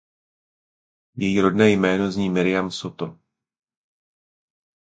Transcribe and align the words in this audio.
Její 1.17 1.41
rodné 1.41 1.69
jméno 1.69 2.11
zní 2.11 2.29
Miriam 2.29 2.71
Soto. 2.71 3.17